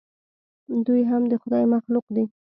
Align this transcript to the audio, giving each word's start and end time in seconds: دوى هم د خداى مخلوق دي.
دوى 0.85 1.01
هم 1.11 1.23
د 1.31 1.33
خداى 1.41 1.63
مخلوق 1.73 2.05
دي. 2.15 2.25